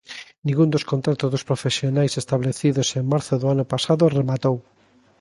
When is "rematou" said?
4.17-4.57